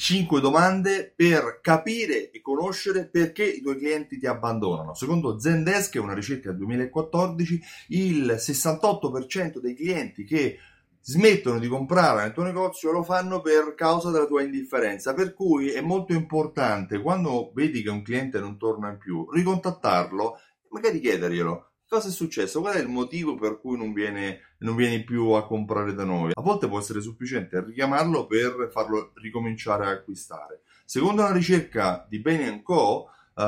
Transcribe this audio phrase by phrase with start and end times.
[0.00, 4.94] 5 domande per capire e conoscere perché i tuoi clienti ti abbandonano.
[4.94, 10.56] Secondo Zendesk, una ricerca del 2014, il 68% dei clienti che
[11.02, 15.12] smettono di comprare nel tuo negozio lo fanno per causa della tua indifferenza.
[15.12, 20.68] Per cui è molto importante quando vedi che un cliente non torna più, ricontattarlo e
[20.70, 22.60] magari chiederglielo cosa è successo?
[22.60, 26.30] Qual è il motivo per cui non viene, non vieni più a comprare da noi?
[26.32, 30.62] A volte può essere sufficiente richiamarlo per farlo ricominciare a acquistare.
[30.84, 33.42] Secondo una ricerca di Bain Co., uh,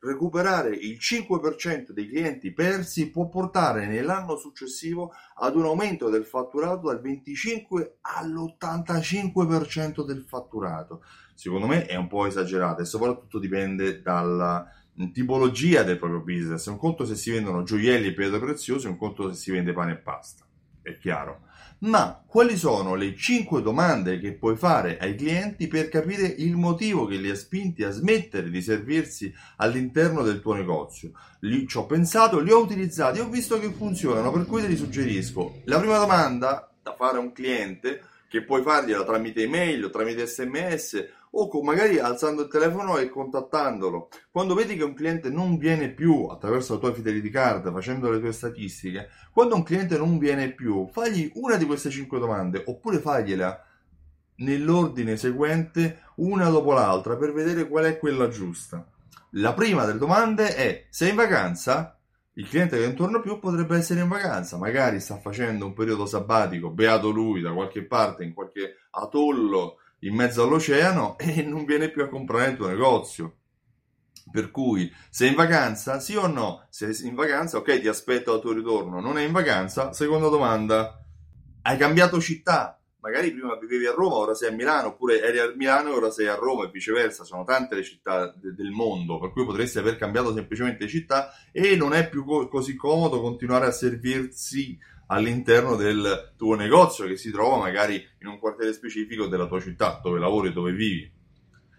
[0.00, 6.88] recuperare il 5% dei clienti persi può portare nell'anno successivo ad un aumento del fatturato
[6.88, 11.02] dal 25 all'85% del fatturato.
[11.34, 14.70] Secondo me è un po' esagerato e soprattutto dipende dalla
[15.12, 16.66] tipologia del proprio business.
[16.66, 19.92] Un conto se si vendono gioielli e pietre preziose, un conto se si vende pane
[19.92, 20.44] e pasta.
[20.82, 21.42] È chiaro.
[21.78, 27.04] Ma quali sono le 5 domande che puoi fare ai clienti per capire il motivo
[27.04, 31.10] che li ha spinti a smettere di servirsi all'interno del tuo negozio?
[31.40, 34.76] Li, ci ho pensato, li ho utilizzati, ho visto che funzionano, per cui te li
[34.76, 35.60] suggerisco.
[35.64, 40.26] La prima domanda da fare a un cliente, che puoi fargliela tramite email o tramite
[40.26, 44.08] sms o con, magari alzando il telefono e contattandolo.
[44.30, 48.20] Quando vedi che un cliente non viene più attraverso la tua fidelity card, facendo le
[48.20, 53.00] tue statistiche, quando un cliente non viene più, fagli una di queste 5 domande oppure
[53.00, 53.62] fagliela
[54.36, 58.86] nell'ordine seguente una dopo l'altra per vedere qual è quella giusta.
[59.32, 61.98] La prima delle domande è: sei in vacanza?
[62.38, 66.04] Il cliente che non torna più potrebbe essere in vacanza, magari sta facendo un periodo
[66.04, 71.90] sabbatico, beato lui, da qualche parte, in qualche atollo in mezzo all'oceano e non viene
[71.90, 73.36] più a comprare il tuo negozio.
[74.30, 76.00] Per cui, sei in vacanza?
[76.00, 76.66] Sì o no?
[76.70, 79.00] Se sei in vacanza, ok, ti aspetto al tuo ritorno.
[79.00, 79.92] Non è in vacanza?
[79.92, 81.00] Seconda domanda.
[81.62, 82.80] Hai cambiato città?
[83.00, 86.10] Magari prima vivevi a Roma, ora sei a Milano, oppure eri a Milano e ora
[86.10, 87.24] sei a Roma e viceversa.
[87.24, 91.76] Sono tante le città de- del mondo, per cui potresti aver cambiato semplicemente città e
[91.76, 94.76] non è più co- così comodo continuare a servirsi
[95.08, 100.00] all'interno del tuo negozio che si trova magari in un quartiere specifico della tua città,
[100.02, 101.12] dove lavori e dove vivi.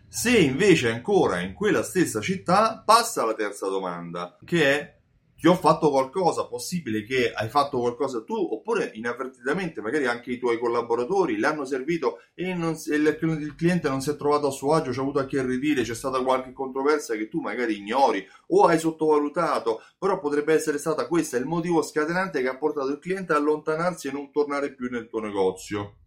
[0.08, 4.97] Se invece ancora in quella stessa città, passa alla terza domanda, che è
[5.40, 10.40] ti ho fatto qualcosa, possibile che hai fatto qualcosa tu, oppure inavvertitamente magari anche i
[10.40, 14.74] tuoi collaboratori l'hanno servito e, non, il, il, cliente non si è trovato a suo
[14.74, 18.66] agio, c'è avuto a che ridire, c'è stata qualche controversia che tu magari ignori o
[18.66, 23.34] hai sottovalutato, però potrebbe essere stata questa il motivo scatenante che ha portato il cliente
[23.34, 25.97] a allontanarsi e non tornare più nel tuo negozio.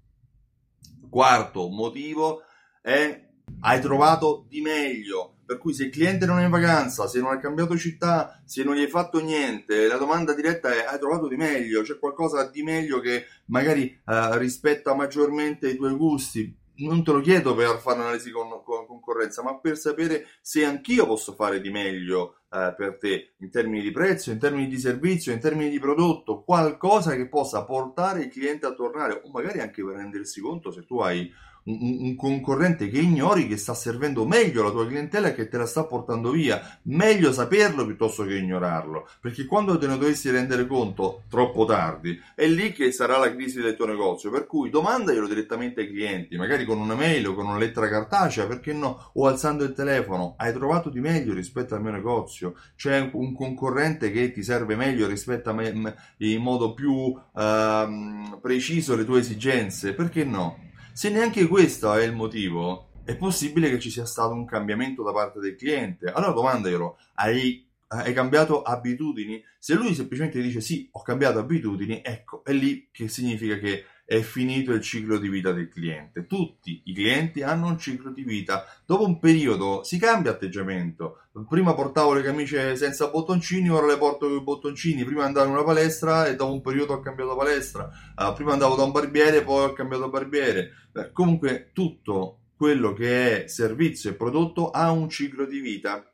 [1.08, 2.42] Quarto motivo
[2.82, 3.29] è
[3.60, 7.32] hai trovato di meglio per cui se il cliente non è in vacanza, se non
[7.32, 11.26] hai cambiato città, se non gli hai fatto niente, la domanda diretta è hai trovato
[11.26, 16.56] di meglio, c'è qualcosa di meglio che magari uh, rispetta maggiormente i tuoi gusti.
[16.76, 21.04] Non te lo chiedo per fare un'analisi con, con concorrenza, ma per sapere se anch'io
[21.04, 25.32] posso fare di meglio uh, per te in termini di prezzo, in termini di servizio,
[25.32, 29.84] in termini di prodotto, qualcosa che possa portare il cliente a tornare o magari anche
[29.84, 31.28] per rendersi conto se tu hai
[31.64, 35.58] un, un, concorrente che ignori che sta servendo meglio la tua clientela e che te
[35.58, 36.78] la sta portando via.
[36.82, 42.46] Meglio saperlo piuttosto che ignorarlo, perché quando te ne dovessi rendere conto troppo tardi, è
[42.46, 44.30] lì che sarà la crisi del tuo negozio.
[44.30, 48.46] Per cui domandaglielo direttamente ai clienti, magari con una mail o con una lettera cartacea,
[48.46, 49.10] perché no?
[49.14, 50.34] O alzando il telefono.
[50.36, 52.54] Hai trovato di meglio rispetto al mio negozio?
[52.76, 58.96] C'è un concorrente che ti serve meglio rispetto a me in modo più uh, preciso
[58.96, 59.94] le tue esigenze?
[59.94, 60.68] Perché no?
[60.92, 65.12] Se neanche questo è il motivo, è possibile che ci sia stato un cambiamento da
[65.12, 66.06] parte del cliente.
[66.06, 69.42] Allora domandaglielo, hai, hai cambiato abitudini?
[69.58, 74.22] Se lui semplicemente dice sì, ho cambiato abitudini, ecco, è lì che significa che è
[74.22, 76.26] finito il ciclo di vita del cliente.
[76.26, 78.64] Tutti i clienti hanno un ciclo di vita.
[78.84, 81.18] Dopo un periodo si cambia atteggiamento.
[81.48, 85.04] Prima portavo le camicie senza bottoncini, ora le porto con i bottoncini.
[85.04, 87.88] Prima andavo in una palestra e dopo un periodo ho cambiato palestra.
[88.16, 90.70] Uh, prima andavo da un barbiere, poi ho cambiato barbiere.
[90.90, 96.09] Beh, comunque tutto quello che è servizio e prodotto ha un ciclo di vita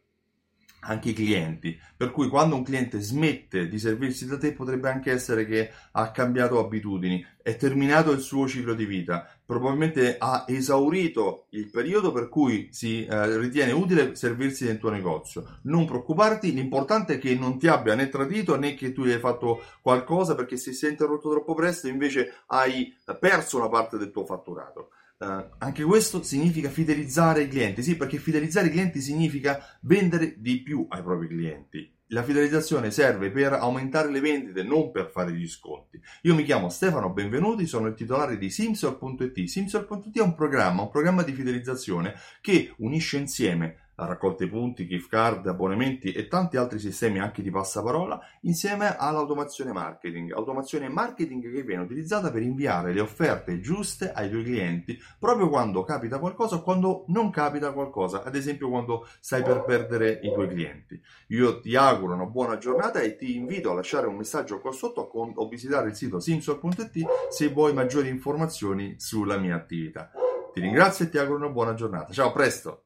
[0.87, 1.79] anche i clienti.
[1.97, 6.11] Per cui quando un cliente smette di servirsi da te potrebbe anche essere che ha
[6.11, 12.29] cambiato abitudini, è terminato il suo ciclo di vita, probabilmente ha esaurito il periodo per
[12.29, 15.59] cui si eh, ritiene utile servirsi nel tuo negozio.
[15.63, 19.21] Non preoccuparti, l'importante è che non ti abbia né tradito né che tu gli hai
[19.21, 24.11] fatto qualcosa perché se si è interrotto troppo presto invece hai perso una parte del
[24.11, 24.91] tuo fatturato.
[25.19, 30.61] Uh, anche questo significa fidelizzare i clienti, sì, perché fidelizzare i clienti significa vendere di
[30.61, 31.91] più ai propri clienti.
[32.11, 36.01] la fidelizzazione serve per aumentare le vendite, non per fare gli sconti.
[36.23, 39.45] Io mi chiamo Stefano Benvenuti, sono il titolare di Simsol.it.
[39.45, 45.09] Simsol.it è un programma, un programma di fidelizzazione che unisce insieme la raccolta punti, gift
[45.09, 50.33] card, abbonamenti e tanti altri sistemi anche di passaparola insieme all'automazione marketing.
[50.33, 55.83] Automazione marketing che viene utilizzata per inviare le offerte giuste ai tuoi clienti proprio quando
[55.83, 60.49] capita qualcosa o quando non capita qualcosa, ad esempio quando stai per perdere i tuoi
[60.49, 61.01] clienti.
[61.29, 65.01] Io ti auguro una buona giornata e ti invito a lasciare un messaggio qua sotto
[65.01, 70.11] o visitare il sito simsol.it se vuoi maggiori informazioni sulla mia attività.
[70.53, 72.13] Ti ringrazio e ti auguro una buona giornata.
[72.13, 72.86] Ciao, a presto!